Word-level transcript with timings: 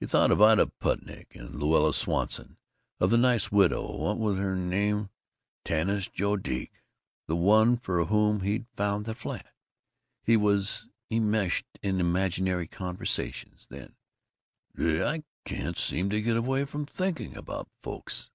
He 0.00 0.06
thought 0.06 0.30
of 0.30 0.42
Ida 0.42 0.66
Putiak, 0.66 1.34
of 1.36 1.54
Louetta 1.54 1.94
Swanson, 1.94 2.58
of 3.00 3.08
that 3.08 3.16
nice 3.16 3.50
widow 3.50 3.96
what 3.96 4.18
was 4.18 4.36
her 4.36 4.54
name? 4.54 5.08
Tanis 5.64 6.10
Judique? 6.10 6.82
the 7.26 7.34
one 7.34 7.78
for 7.78 8.04
whom 8.04 8.40
he'd 8.40 8.66
found 8.76 9.06
the 9.06 9.14
flat. 9.14 9.46
He 10.24 10.36
was 10.36 10.90
enmeshed 11.10 11.64
in 11.82 12.00
imaginary 12.00 12.66
conversations. 12.66 13.66
Then: 13.70 13.96
"Gee, 14.76 15.02
I 15.02 15.22
can't 15.46 15.78
seem 15.78 16.10
to 16.10 16.20
get 16.20 16.36
away 16.36 16.66
from 16.66 16.84
thinking 16.84 17.34
about 17.34 17.70
folks!" 17.80 18.28